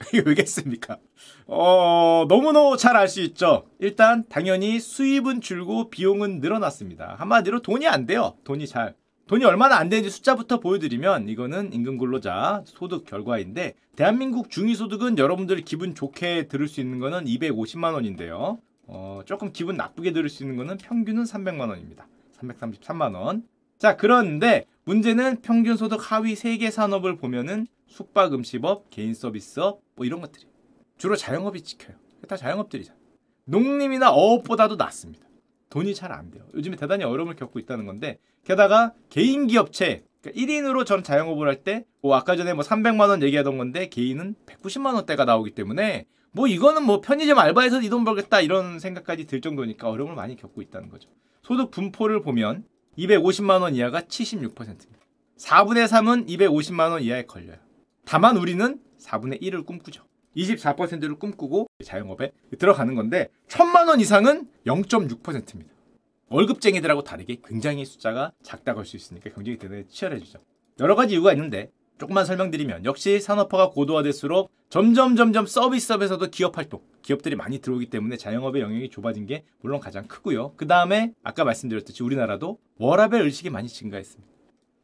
이게 0.13 0.23
왜겠습니까? 0.25 0.99
어, 1.47 2.27
너무너무 2.29 2.77
잘 2.77 2.97
알 2.97 3.09
수 3.09 3.21
있죠. 3.23 3.67
일단 3.79 4.25
당연히 4.29 4.81
수입은 4.81 5.41
줄고 5.41 5.91
비용은 5.91 6.41
늘어났습니다. 6.41 7.17
한마디로 7.19 7.61
돈이 7.63 7.87
안 7.89 8.07
돼요. 8.07 8.37
돈이 8.45 8.67
잘. 8.67 8.95
돈이 9.29 9.45
얼마나 9.45 9.77
안 9.77 9.89
되는지 9.89 10.11
숫자부터 10.11 10.61
보여드리면 10.61 11.29
이거는 11.29 11.73
임금 11.73 11.97
근로자 11.99 12.63
소득 12.67 13.07
결과인데 13.07 13.75
대한민국 13.97 14.51
중위소득은 14.51 15.17
여러분들이 15.19 15.63
기분 15.63 15.95
좋게 15.95 16.49
들을 16.49 16.69
수 16.69 16.81
있는 16.81 16.99
거는 16.99 17.25
250만 17.25 17.95
원인데요. 17.95 18.59
어, 18.87 19.21
조금 19.25 19.53
기분 19.53 19.77
나쁘게 19.77 20.13
들을 20.13 20.29
수 20.29 20.43
있는 20.43 20.57
거는 20.57 20.77
평균은 20.79 21.23
300만 21.25 21.69
원입니다. 21.69 22.07
333만 22.41 23.15
원. 23.15 23.45
자, 23.79 23.97
그런데 23.97 24.67
문제는 24.85 25.41
평균 25.43 25.77
소득 25.77 26.13
하위 26.13 26.35
3개 26.35 26.71
산업을 26.71 27.17
보면은 27.17 27.67
숙박 27.87 28.35
음식업, 28.35 28.91
개인 28.91 29.15
서비스업 29.15 29.81
뭐 30.03 30.07
이런 30.07 30.21
것들이 30.21 30.47
주로 30.99 31.15
자영업이 31.15 31.63
지켜요. 31.63 31.97
다 32.29 32.37
자영업들이잖아. 32.37 32.99
농림이나 33.45 34.11
어업보다도 34.11 34.75
낫습니다. 34.77 35.25
돈이 35.71 35.95
잘 35.95 36.11
안 36.13 36.31
돼요. 36.31 36.45
요즘에 36.55 36.77
대단히 36.77 37.05
어려움을 37.05 37.37
겪고 37.37 37.59
있다는 37.61 37.87
건데 37.87 38.19
게다가 38.45 38.93
개인 39.11 39.47
기 39.47 39.57
업체 39.59 40.03
그러니까 40.23 40.41
1인으로 40.43 40.85
전 40.85 41.03
자영업을 41.05 41.47
할 41.49 41.63
때 41.63 41.85
뭐 42.03 42.17
아까 42.17 42.35
전에 42.35 42.53
뭐 42.53 42.65
300만 42.65 43.09
원 43.09 43.23
얘기하던 43.23 43.59
건데 43.59 43.89
개인은 43.89 44.35
190만 44.47 44.95
원대가 44.95 45.25
나오기 45.25 45.53
때문에 45.53 46.07
뭐 46.33 46.49
이거는 46.49 46.83
뭐 46.85 47.01
편의점 47.01 47.39
알바해서 47.39 47.81
이 47.83 47.89
돈 47.89 48.05
벌겠다 48.05 48.41
이런 48.41 48.81
생각까지 48.81 49.27
들 49.27 49.41
정도니까 49.41 49.89
어려움을 49.89 50.17
많이 50.17 50.35
겪고 50.35 50.63
있다는 50.63 50.89
거죠. 50.89 51.09
소득 51.43 51.71
분포를 51.71 52.23
보면 52.23 52.65
250만 52.99 53.61
원 53.63 53.77
이하가 53.77 54.01
76%입니다. 54.01 55.07
4분의 55.39 55.87
3은 55.87 56.29
250만 56.29 56.91
원 56.91 57.03
이하에 57.03 57.25
걸려요. 57.27 57.57
다만 58.05 58.37
우리는 58.37 58.81
4분의 59.03 59.43
1을 59.43 59.67
꿈꾸죠. 59.67 60.05
24%를 60.37 61.17
꿈꾸고 61.17 61.67
자영업에 61.85 62.33
들어가는 62.59 62.95
건데 62.95 63.29
1000만 63.49 63.89
원 63.89 64.01
이상은 64.01 64.49
0.6%입니다. 64.67 65.71
월급쟁이들하고 66.29 67.03
다르게 67.05 67.37
굉장히 67.47 67.85
숫자가 67.85 68.33
작다고 68.43 68.79
할 68.81 68.87
수 68.87 68.97
있으니까 68.97 69.31
경쟁이 69.31 69.59
대단히 69.59 69.87
치열해지죠. 69.89 70.39
여러 70.81 70.95
가지 70.95 71.15
이유가 71.15 71.33
있는데 71.35 71.71
조금만 71.99 72.25
설명드리면 72.25 72.87
역시 72.87 73.21
산업화가 73.21 73.71
고도화될수록 73.71 74.51
점점 74.71 75.15
점점 75.17 75.47
서비스업에서도 75.47 76.31
기업 76.31 76.57
활동, 76.57 76.81
기업들이 77.03 77.37
많이 77.37 77.59
들어오기 77.59 77.91
때문에 77.91 78.17
자영업의 78.17 78.63
영역이 78.63 78.89
좁아진 78.89 79.27
게 79.27 79.45
물론 79.61 79.79
가장 79.81 80.07
크고요. 80.09 80.55
그 80.57 80.67
다음에 80.67 81.13
아까 81.23 81.45
말씀드렸듯이 81.45 82.03
우리나라도 82.03 82.59
워라벨 82.79 83.21
의식이 83.23 83.51
많이 83.51 83.69
증가했습니다. 83.69 84.33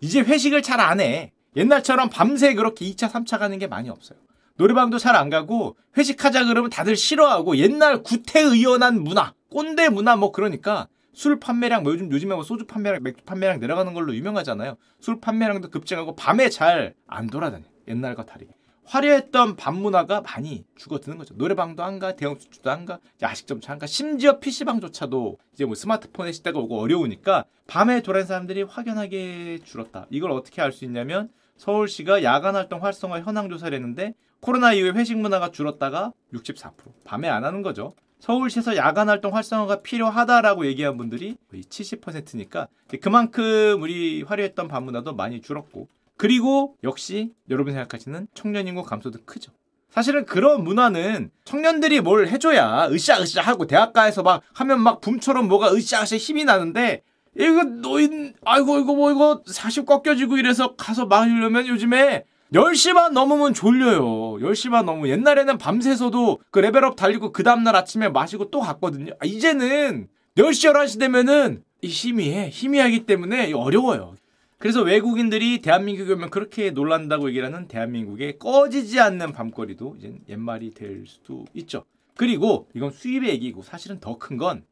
이제 0.00 0.20
회식을 0.20 0.62
잘 0.62 0.78
안 0.80 1.00
해. 1.00 1.32
옛날처럼 1.56 2.08
밤새 2.10 2.54
그렇게 2.54 2.84
2차, 2.90 3.10
3차 3.10 3.38
가는 3.38 3.58
게 3.58 3.66
많이 3.66 3.88
없어요. 3.88 4.18
노래방도 4.56 4.98
잘 4.98 5.14
안 5.16 5.30
가고 5.30 5.76
회식하자 5.96 6.44
그러면 6.46 6.70
다들 6.70 6.96
싫어하고 6.96 7.56
옛날 7.58 8.02
구태의연한 8.02 9.02
문화, 9.02 9.32
꼰대 9.50 9.88
문화 9.88 10.16
뭐 10.16 10.32
그러니까 10.32 10.88
술 11.12 11.40
판매량 11.40 11.82
뭐 11.82 11.92
요즘 11.92 12.10
요즘에 12.10 12.34
뭐 12.34 12.44
소주 12.44 12.66
판매량, 12.66 13.02
맥주 13.02 13.24
판매량 13.24 13.60
내려가는 13.60 13.92
걸로 13.94 14.14
유명하잖아요. 14.14 14.76
술 15.00 15.20
판매량도 15.20 15.70
급증하고 15.70 16.14
밤에 16.16 16.48
잘 16.48 16.94
안 17.06 17.28
돌아다녀. 17.28 17.64
옛날과 17.88 18.26
다르게. 18.26 18.52
화려했던 18.84 19.56
밤 19.56 19.76
문화가 19.76 20.22
많이 20.22 20.64
죽어드는 20.76 21.18
거죠. 21.18 21.34
노래방도 21.36 21.82
안 21.82 21.98
가, 21.98 22.16
대형 22.16 22.36
수주도 22.38 22.70
안 22.70 22.86
가, 22.86 22.98
야식점 23.20 23.60
안 23.66 23.78
가, 23.78 23.86
심지어 23.86 24.38
PC방조차도 24.38 25.36
이제 25.52 25.64
뭐 25.66 25.74
스마트폰의 25.74 26.32
시대가 26.32 26.58
오고 26.58 26.80
어려우니까 26.80 27.44
밤에 27.68 28.00
돌아다니는 28.00 28.26
사람들이 28.26 28.62
확연하게 28.62 29.58
줄었다. 29.62 30.06
이걸 30.10 30.32
어떻게 30.32 30.62
알 30.62 30.72
수 30.72 30.84
있냐면 30.87 31.28
서울시가 31.58 32.22
야간 32.22 32.56
활동 32.56 32.82
활성화 32.82 33.20
현황 33.20 33.48
조사를 33.50 33.75
했는데 33.76 34.14
코로나 34.40 34.72
이후에 34.72 34.90
회식 34.90 35.18
문화가 35.18 35.50
줄었다가 35.50 36.12
64%. 36.32 36.72
밤에 37.04 37.28
안 37.28 37.44
하는 37.44 37.62
거죠. 37.62 37.92
서울시에서 38.20 38.76
야간 38.76 39.08
활동 39.10 39.37
활성화가 39.37 39.82
필요하다라고 39.82 40.66
얘기한 40.66 40.96
분들이 40.96 41.37
거의 41.50 41.62
70%니까 41.62 42.68
그만큼 43.02 43.82
우리 43.82 44.22
화려했던 44.22 44.66
밤 44.68 44.84
문화도 44.84 45.14
많이 45.14 45.42
줄었고 45.42 45.88
그리고 46.16 46.75
역시 46.82 47.32
여러분 47.50 47.75
생각하시는 47.75 48.28
청년 48.34 48.66
인구 48.66 48.82
감소도 48.82 49.20
크죠. 49.26 49.52
사실은 49.90 50.25
그런 50.25 50.64
문화는 50.64 51.30
청년들이 51.44 52.00
뭘 52.00 52.28
해줘야 52.28 52.88
으쌰으쌰 52.90 53.40
하고 53.42 53.66
대학가에서 53.66 54.22
막 54.22 54.42
하면 54.54 54.80
막 54.80 55.00
붐처럼 55.00 55.48
뭐가 55.48 55.72
으쌰으쌰 55.72 56.16
힘이 56.16 56.44
나는데 56.44 57.02
이거 57.38 57.62
노인 57.64 58.35
아이고 58.45 58.78
이거 58.80 58.95
뭐 58.95 59.11
이거 59.12 59.42
40 59.47 59.87
꺾여지고 59.87 60.38
이래서 60.38 60.75
가서 60.76 61.07
마시려면 61.07 61.66
요즘에 61.66 62.25
10시 62.52 62.95
반 62.95 63.12
넘으면 63.12 63.54
졸려요. 63.54 64.38
10시 64.40 64.71
반 64.71 64.87
넘으면 64.87 65.09
옛날에는 65.11 65.59
밤새서도 65.59 66.40
그 66.50 66.59
레벨업 66.59 66.97
달리고 66.97 67.33
그 67.33 67.42
다음날 67.42 67.76
아침에 67.76 68.09
마시고 68.09 68.50
또 68.50 68.61
갔거든요. 68.61 69.12
아, 69.21 69.26
이제는 69.26 70.09
10시 70.37 70.73
11시 70.73 70.99
되면은 70.99 71.62
희미해. 71.83 72.49
희미하기 72.50 73.07
때문에 73.07 73.52
어려워요. 73.52 74.16
그래서 74.59 74.83
외국인들이 74.83 75.61
대한민국에 75.61 76.14
오면 76.14 76.30
그렇게 76.30 76.71
놀란다고 76.71 77.28
얘기를 77.28 77.47
하는 77.47 77.68
대한민국의 77.68 78.38
꺼지지 78.40 78.99
않는 78.99 79.33
밤거리도 79.33 79.97
이제 79.99 80.14
옛말이 80.28 80.71
될 80.73 81.04
수도 81.07 81.45
있죠. 81.54 81.85
그리고 82.16 82.66
이건 82.75 82.90
수입의 82.90 83.30
얘기고 83.30 83.62
사실은 83.62 84.00
더 84.00 84.18
큰 84.18 84.37
건 84.38 84.64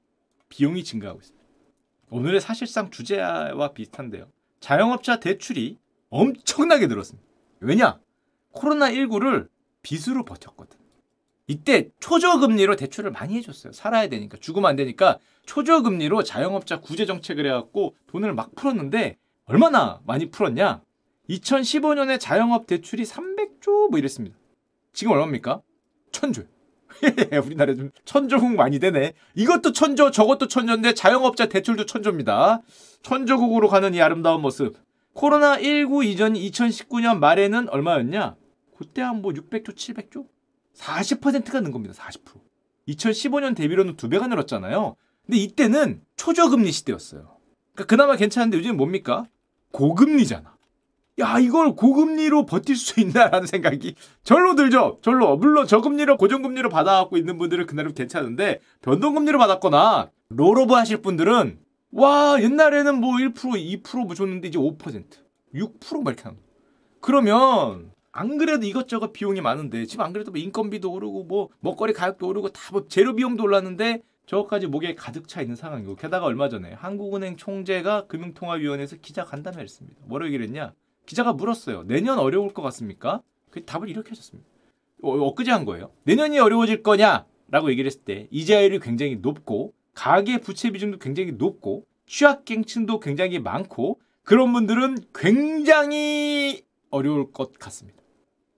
비용이 0.49 0.83
증가하고 0.83 1.21
있습니다. 1.21 1.36
오늘의 2.11 2.41
사실상 2.41 2.91
주제와 2.91 3.73
비슷한데요. 3.73 4.27
자영업자 4.61 5.21
대출이 5.21 5.79
엄청나게 6.11 6.87
늘었습니다. 6.87 7.27
왜냐? 7.61 7.99
코로나19를 8.55 9.49
빚으로 9.83 10.25
버텼거든. 10.25 10.79
이때 11.49 11.91
초저금리로 12.01 12.77
대출을 12.77 13.11
많이 13.13 13.37
해줬어요. 13.37 13.73
살아야 13.73 14.09
되니까 14.09 14.37
죽으면 14.39 14.69
안 14.69 14.77
되니까 14.77 15.19
초저금리로 15.47 16.25
자영업자 16.25 16.81
구제 16.81 17.07
정책을 17.07 17.47
해갖고 17.47 17.95
돈을 18.09 18.35
막 18.35 18.55
풀었는데 18.57 19.17
얼마나 19.45 20.01
많이 20.05 20.31
풀었냐? 20.31 20.83
2015년에 21.31 22.19
자영업 22.19 22.67
대출이 22.67 23.05
300조 23.05 23.91
뭐 23.91 23.99
이랬습니다. 23.99 24.37
지금 24.93 25.13
얼마입니까? 25.13 25.61
천조. 26.11 26.43
우리나라 27.45 27.75
좀 27.75 27.91
천조국 28.05 28.55
많이 28.55 28.79
되네. 28.79 29.12
이것도 29.35 29.73
천조, 29.73 30.11
저것도 30.11 30.49
천조인데 30.49 30.95
자영업자 30.95 31.47
대출도 31.47 31.87
천조입니다. 31.87 32.62
천조국으로 33.03 33.69
가는 33.69 33.95
이 33.95 34.00
아름다운 34.00 34.43
모습. 34.43 34.76
코로나19 35.15 36.05
이전 36.05 36.35
2019년 36.35 37.19
말에는 37.19 37.69
얼마였냐? 37.69 38.37
그때 38.76 39.03
한 39.03 39.23
뭐 39.23 39.33
600조, 39.33 39.75
700조? 39.75 40.26
40%가 40.76 41.61
는 41.61 41.71
겁니다. 41.73 41.95
40%. 41.95 42.21
2015년 42.88 43.57
대비로는 43.57 43.97
두 43.97 44.09
배가 44.09 44.26
늘었잖아요. 44.26 44.97
근데 45.25 45.38
이때는 45.38 46.03
초저금리 46.17 46.71
시대였어요. 46.71 47.37
그러니까 47.75 47.85
그나마 47.87 48.17
괜찮은데 48.17 48.59
요즘 48.59 48.76
뭡니까? 48.76 49.26
고금리잖아. 49.73 50.56
야, 51.19 51.39
이걸 51.39 51.75
고금리로 51.75 52.45
버틸 52.45 52.77
수 52.77 53.01
있나라는 53.01 53.47
생각이 53.47 53.95
절로 54.23 54.55
들죠. 54.55 54.99
절로. 55.03 55.37
물론 55.37 55.67
저금리로 55.67 56.19
고정금리로 56.19 56.69
받아갖고 56.69 57.17
있는 57.17 57.39
분들은 57.39 57.67
그날은 57.67 57.95
괜찮은데 57.95 58.61
변동금리로 58.83 59.39
받았거나 59.39 60.11
롤오버 60.29 60.77
하실 60.77 60.99
분들은 61.01 61.59
와, 61.93 62.37
옛날에는 62.41 63.01
뭐 63.01 63.15
1%, 63.17 63.35
2%뭐 63.83 64.15
줬는데 64.15 64.49
이제 64.49 64.59
5%, 64.59 65.05
6%막 65.55 66.07
이렇게 66.13 66.23
하는 66.25 66.39
그러면 67.01 67.93
안 68.13 68.37
그래도 68.37 68.67
이것저것 68.67 69.13
비용이 69.13 69.41
많은데 69.41 69.87
지금 69.87 70.05
안 70.05 70.13
그래도 70.13 70.31
뭐 70.33 70.39
인건비도 70.41 70.91
오르고 70.93 71.25
뭐 71.25 71.49
먹거리 71.61 71.93
가격도 71.95 72.27
오르고 72.27 72.51
다 72.51 72.73
뭐 72.73 72.89
재료 72.89 73.15
비용도 73.15 73.43
올랐는데 73.45 74.03
저것까지 74.27 74.67
목에 74.67 74.95
가득 74.97 75.29
차 75.29 75.41
있는 75.41 75.57
상황이고 75.57 75.97
게다가 75.97 76.27
얼마 76.27 76.49
전에 76.51 76.73
한국은행 76.73 77.37
총재가 77.37 78.07
금융통화위원회에서 78.09 78.97
기자 79.01 79.25
간담회 79.25 79.63
했습니다. 79.63 79.99
뭐라고 80.07 80.27
얘기를 80.27 80.45
했냐? 80.47 80.75
기자가 81.07 81.33
물었어요. 81.33 81.85
내년 81.85 82.19
어려울 82.19 82.53
것 82.53 82.63
같습니까? 82.63 83.23
그 83.51 83.65
답을 83.65 83.89
이렇게 83.89 84.11
하셨습니다. 84.11 84.49
어, 85.03 85.11
엊그제 85.11 85.51
한 85.51 85.65
거예요. 85.65 85.93
내년이 86.05 86.39
어려워질 86.39 86.83
거냐? 86.83 87.27
라고 87.49 87.71
얘기를 87.71 87.87
했을 87.87 88.03
때 88.03 88.27
이자율이 88.31 88.81
굉장히 88.81 89.17
높고 89.17 89.73
가계 89.95 90.39
부채 90.41 90.71
비중도 90.71 90.99
굉장히 90.99 91.33
높고 91.33 91.87
취약계층도 92.07 93.01
굉장히 93.01 93.39
많고 93.39 94.01
그런 94.25 94.53
분들은 94.53 94.97
굉장히 95.15 96.65
어려울 96.91 97.33
것 97.33 97.53
같습니다. 97.59 98.03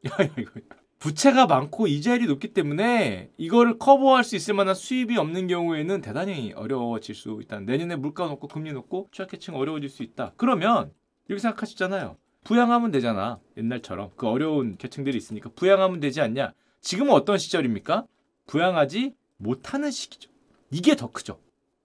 부채가 0.99 1.47
많고 1.47 1.87
이자율이 1.87 2.27
높기 2.27 2.53
때문에 2.53 3.31
이거를 3.37 3.79
커버할 3.79 4.25
수 4.25 4.35
있을 4.35 4.55
만한 4.55 4.75
수입이 4.75 5.17
없는 5.17 5.47
경우에는 5.47 6.01
대단히 6.01 6.53
어려워질 6.55 7.15
수 7.15 7.39
있다. 7.43 7.61
내년에 7.61 7.95
물가 7.95 8.27
높고 8.27 8.49
금리 8.49 8.73
높고 8.73 9.09
취약계층 9.13 9.55
어려워질 9.55 9.89
수 9.91 10.03
있다. 10.03 10.33
그러면 10.37 10.93
이렇게 11.29 11.41
생각하시잖아요. 11.41 12.17
부양하면 12.45 12.91
되잖아. 12.91 13.39
옛날처럼 13.57 14.11
그 14.17 14.27
어려운 14.27 14.77
계층들이 14.77 15.17
있으니까 15.17 15.51
부양하면 15.55 16.01
되지 16.01 16.21
않냐? 16.21 16.53
지금은 16.81 17.13
어떤 17.13 17.39
시절입니까? 17.39 18.07
부양하지 18.47 19.15
못하는 19.37 19.91
시기죠. 19.91 20.31
이게 20.71 20.97
더 20.97 21.11
크죠. 21.11 21.41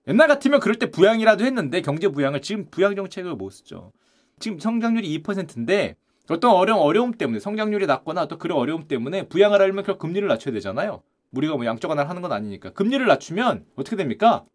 옛날 0.08 0.28
같으면 0.28 0.60
그럴 0.60 0.76
때 0.76 0.92
부양이라도 0.92 1.46
했는데 1.46 1.82
경제 1.82 2.08
부양을 2.08 2.42
지금 2.42 2.68
부양 2.70 2.96
정책을 2.96 3.36
못 3.36 3.50
쓰죠. 3.52 3.92
지금 4.40 4.60
성장률이 4.60 5.22
2%인데 5.22 5.96
어떤 6.30 6.52
어려움, 6.52 6.82
어려움 6.82 7.12
때문에 7.14 7.40
성장률이 7.40 7.86
낮거나 7.86 8.28
또 8.28 8.38
그런 8.38 8.58
어려움 8.58 8.88
때문에 8.88 9.28
부양을 9.28 9.60
하려면 9.60 9.84
결국 9.84 10.00
금리를 10.00 10.28
낮춰야 10.28 10.54
되잖아요. 10.54 11.02
우리가 11.32 11.56
뭐 11.56 11.66
양쪽 11.66 11.92
하나를 11.92 12.10
하는 12.10 12.22
건 12.22 12.32
아니니까. 12.32 12.72
금리를 12.72 13.06
낮추면 13.06 13.66
어떻게 13.76 13.96
됩니까? 13.96 14.46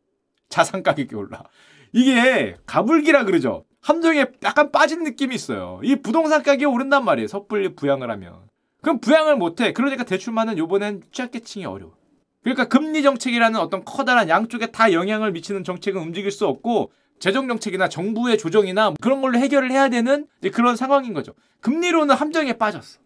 자산 0.48 0.82
가격이 0.82 1.14
올라. 1.14 1.44
이게 1.92 2.56
가불기라 2.66 3.24
그러죠. 3.24 3.64
함정에 3.80 4.26
약간 4.42 4.70
빠진 4.70 5.04
느낌이 5.04 5.34
있어요. 5.34 5.80
이 5.82 5.96
부동산 5.96 6.42
가격이 6.42 6.64
오른단 6.64 7.04
말이에요. 7.04 7.28
섣불리 7.28 7.74
부양을 7.74 8.10
하면. 8.10 8.48
그럼 8.82 9.00
부양을 9.00 9.36
못해. 9.36 9.72
그러니까 9.72 10.04
대출만은 10.04 10.58
요번엔 10.58 11.02
취약계층이 11.12 11.64
어려워. 11.64 11.96
그러니까 12.42 12.66
금리 12.66 13.02
정책이라는 13.02 13.58
어떤 13.58 13.84
커다란 13.84 14.28
양쪽에 14.28 14.66
다 14.70 14.92
영향을 14.92 15.32
미치는 15.32 15.64
정책은 15.64 16.00
움직일 16.00 16.30
수 16.30 16.46
없고 16.46 16.92
재정 17.18 17.48
정책이나 17.48 17.88
정부의 17.88 18.38
조정이나 18.38 18.94
그런 19.00 19.20
걸로 19.20 19.38
해결을 19.38 19.70
해야 19.70 19.88
되는 19.88 20.26
그런 20.52 20.76
상황인 20.76 21.12
거죠. 21.14 21.34
금리로는 21.60 22.14
함정에 22.14 22.52
빠졌어. 22.52 23.00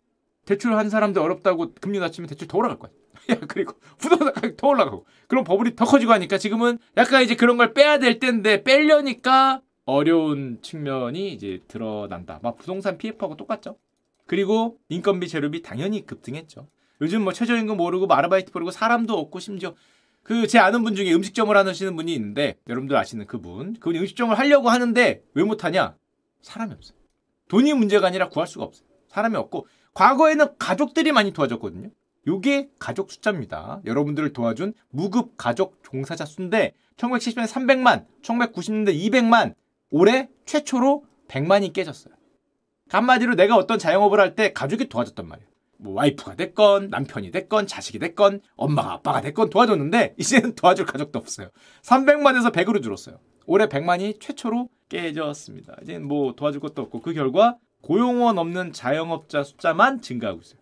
대출한 0.44 0.90
사람들 0.90 1.22
어렵다고 1.22 1.72
금리 1.80 1.98
낮추면 1.98 2.28
대출 2.28 2.46
더 2.48 2.58
올라갈 2.58 2.78
거야. 2.78 2.90
그리고 3.48 3.74
부동산 3.98 4.32
가격 4.32 4.56
더 4.56 4.68
올라가고 4.68 5.06
그럼 5.28 5.44
버블이 5.44 5.76
더 5.76 5.85
커지고 5.85 6.12
하니까 6.12 6.38
지금은 6.38 6.78
약간 6.96 7.22
이제 7.22 7.37
그런 7.37 7.56
걸 7.56 7.72
빼야 7.72 7.98
될 7.98 8.18
때인데 8.18 8.64
빼려니까 8.64 9.61
어려운 9.85 10.61
측면이 10.62 11.33
이제 11.33 11.61
드러난다. 11.68 12.38
막 12.42 12.57
부동산 12.57 12.99
PF하고 12.99 13.37
똑같죠. 13.37 13.77
그리고 14.27 14.79
인건비 14.88 15.29
재료비 15.29 15.62
당연히 15.62 16.07
급등했죠. 16.07 16.68
요즘 17.01 17.23
뭐 17.23 17.33
최저임금 17.33 17.81
오르고 17.81 18.07
뭐 18.07 18.16
아르바이트 18.16 18.53
오르고 18.55 18.71
사람도 18.71 19.18
없고 19.18 19.40
심지어 19.40 19.75
그 20.23 20.47
제 20.47 20.59
아는 20.59 20.85
분 20.85 20.95
중에 20.95 21.12
음식점을 21.12 21.55
하시는 21.57 21.97
분이 21.97 22.14
있는데 22.14 22.57
여러분들 22.68 22.97
아시는 22.97 23.27
그분. 23.27 23.75
그분이 23.75 23.99
음식점을 23.99 24.38
하려고 24.38 24.71
하는데 24.71 25.23
왜 25.35 25.45
못하냐? 25.45 25.97
사람이 26.42 26.73
없어요. 26.73 26.97
돈이 27.49 27.75
문제가 27.75 28.07
아니라 28.07 28.29
구할 28.29 28.47
수가 28.47 28.64
없어요. 28.64 28.87
사람이 29.09 29.37
없고 29.37 29.66
과거에는 29.95 30.59
가족들이 30.59 31.12
많이 31.12 31.33
도와줬거든요. 31.33 31.90
요게 32.29 32.71
가족 32.79 33.11
숫자입니다. 33.11 33.81
여러분들을 33.85 34.33
도와준 34.33 34.75
무급 34.90 35.37
가족 35.37 35.83
종사자 35.83 36.25
수인데 36.25 36.73
1970년에 36.97 37.47
300만 37.49 38.07
1990년대 38.23 38.95
200만 38.97 39.55
올해 39.92 40.28
최초로 40.46 41.05
100만이 41.28 41.72
깨졌어요 41.72 42.12
한마디로 42.88 43.37
내가 43.37 43.57
어떤 43.57 43.78
자영업을 43.78 44.18
할 44.18 44.35
때 44.35 44.52
가족이 44.52 44.88
도와줬단 44.88 45.28
말이에요 45.28 45.48
뭐 45.78 45.94
와이프가 45.94 46.37
됐건 46.37 46.88
남편이 46.90 47.31
됐건 47.31 47.66
자식이 47.66 47.98
됐건 47.98 48.40
엄마가 48.57 48.92
아빠가 48.92 49.20
됐건 49.20 49.50
도와줬는데 49.50 50.14
이제는 50.16 50.55
도와줄 50.55 50.87
가족도 50.87 51.18
없어요. 51.18 51.50
300만에서 51.83 52.52
100으로 52.52 52.81
줄었어요. 52.83 53.18
올해 53.46 53.66
100만이 53.66 54.20
최초로 54.20 54.68
깨졌습니다. 54.88 55.74
이제 55.83 55.98
뭐 55.98 56.35
도와줄 56.37 56.61
것도 56.61 56.83
없고 56.83 57.00
그 57.00 57.12
결과 57.14 57.57
고용원 57.83 58.38
없는 58.38 58.72
자영업자 58.72 59.42
숫자만 59.42 60.00
증가하고 60.02 60.40
있어요. 60.40 60.61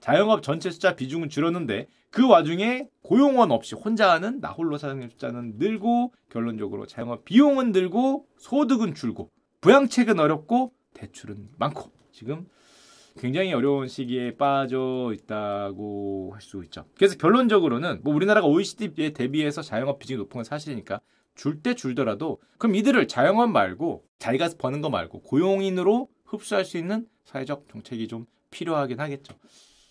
자영업 0.00 0.42
전체 0.42 0.70
숫자 0.70 0.96
비중은 0.96 1.28
줄었는데 1.28 1.86
그 2.14 2.28
와중에 2.28 2.86
고용원 3.02 3.50
없이 3.50 3.74
혼자 3.74 4.12
하는 4.12 4.40
나 4.40 4.52
홀로 4.52 4.78
사장님 4.78 5.08
숫자는 5.10 5.54
늘고 5.56 6.14
결론적으로 6.30 6.86
자영업 6.86 7.24
비용은 7.24 7.72
늘고 7.72 8.28
소득은 8.38 8.94
줄고 8.94 9.32
부양책은 9.60 10.20
어렵고 10.20 10.72
대출은 10.92 11.48
많고 11.58 11.90
지금 12.12 12.46
굉장히 13.18 13.52
어려운 13.52 13.88
시기에 13.88 14.36
빠져 14.36 15.12
있다고 15.12 16.30
할 16.34 16.40
수 16.40 16.62
있죠. 16.66 16.84
그래서 16.96 17.16
결론적으로는 17.16 18.02
뭐 18.04 18.14
우리나라가 18.14 18.46
OECD에 18.46 19.12
대비해서 19.12 19.60
자영업 19.60 19.98
비중이 19.98 20.18
높은 20.18 20.34
건 20.34 20.44
사실이니까 20.44 21.00
줄 21.34 21.62
때 21.62 21.74
줄더라도 21.74 22.38
그럼 22.58 22.76
이들을 22.76 23.08
자영업 23.08 23.50
말고 23.50 24.04
자기가 24.20 24.50
버는 24.56 24.82
거 24.82 24.88
말고 24.88 25.22
고용인으로 25.22 26.08
흡수할 26.26 26.64
수 26.64 26.78
있는 26.78 27.08
사회적 27.24 27.66
정책이 27.72 28.06
좀 28.06 28.26
필요하긴 28.52 29.00
하겠죠. 29.00 29.34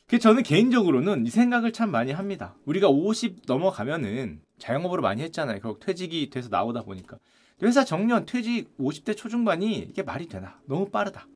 그 0.07 0.19
저는 0.19 0.43
개인적으로는 0.43 1.25
이 1.25 1.29
생각을 1.29 1.71
참 1.71 1.89
많이 1.89 2.11
합니다. 2.11 2.55
우리가 2.65 2.89
50 2.89 3.43
넘어가면은 3.47 4.41
자영업으로 4.59 5.01
많이 5.01 5.21
했잖아요. 5.23 5.59
결국 5.61 5.79
퇴직이 5.79 6.29
돼서 6.29 6.49
나오다 6.49 6.83
보니까 6.83 7.17
회사 7.61 7.85
정년 7.85 8.25
퇴직 8.25 8.75
50대 8.77 9.15
초중반이 9.15 9.77
이게 9.77 10.03
말이 10.03 10.27
되나? 10.27 10.59
너무 10.67 10.89
빠르다. 10.89 11.27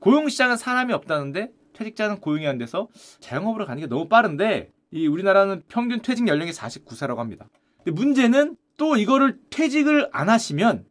고용 0.00 0.28
시장은 0.28 0.56
사람이 0.56 0.92
없다는데 0.92 1.52
퇴직자는 1.72 2.20
고용이 2.20 2.46
안 2.46 2.58
돼서 2.58 2.88
자영업으로 3.20 3.66
가는 3.66 3.80
게 3.80 3.86
너무 3.86 4.08
빠른데 4.08 4.70
이 4.92 5.06
우리나라는 5.06 5.62
평균 5.68 6.02
퇴직 6.02 6.26
연령이 6.28 6.50
49세라고 6.50 7.16
합니다. 7.16 7.48
근데 7.78 7.92
문제는 7.92 8.56
또 8.76 8.96
이거를 8.96 9.38
퇴직을 9.50 10.08
안 10.12 10.28
하시면 10.28 10.86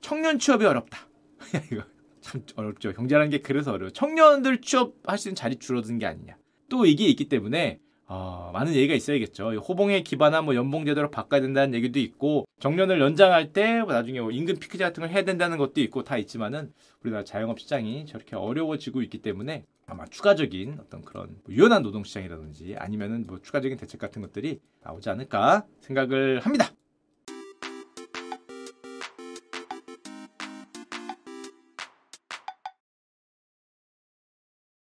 청년 0.00 0.38
취업이 0.38 0.64
어렵다. 0.64 1.08
이거 1.72 1.82
참 2.20 2.42
어렵죠. 2.56 2.92
경제라는 2.92 3.30
게 3.30 3.40
그래서 3.40 3.72
어려워. 3.72 3.90
청년들 3.90 4.60
취업할 4.60 5.18
수 5.18 5.28
있는 5.28 5.36
자리 5.36 5.56
줄어든 5.56 5.98
게 5.98 6.06
아니냐. 6.06 6.36
또 6.70 6.86
이게 6.86 7.04
있기 7.06 7.28
때문에 7.28 7.78
어, 8.06 8.50
많은 8.52 8.74
얘기가 8.74 8.94
있어야겠죠. 8.94 9.52
호봉에 9.56 10.02
기반한 10.02 10.44
뭐 10.44 10.54
연봉 10.56 10.84
제도를 10.84 11.10
바꿔야 11.12 11.40
된다는 11.40 11.74
얘기도 11.74 12.00
있고 12.00 12.44
정년을 12.58 12.98
연장할 13.00 13.52
때 13.52 13.82
뭐 13.82 13.92
나중에 13.92 14.20
뭐 14.20 14.30
임금 14.32 14.56
피크제 14.58 14.82
같은 14.82 15.02
걸 15.02 15.10
해야 15.10 15.22
된다는 15.22 15.58
것도 15.58 15.80
있고 15.82 16.02
다 16.02 16.16
있지만은 16.16 16.72
우리나라 17.02 17.22
자영업 17.22 17.60
시장이 17.60 18.06
저렇게 18.06 18.34
어려워지고 18.34 19.02
있기 19.02 19.18
때문에 19.18 19.64
아마 19.86 20.06
추가적인 20.06 20.78
어떤 20.80 21.02
그런 21.02 21.36
뭐 21.44 21.54
유연한 21.54 21.82
노동 21.82 22.02
시장이라든지 22.02 22.74
아니면은 22.78 23.26
뭐 23.26 23.40
추가적인 23.42 23.76
대책 23.76 24.00
같은 24.00 24.22
것들이 24.22 24.58
나오지 24.82 25.08
않을까 25.10 25.66
생각을 25.80 26.40
합니다. 26.40 26.70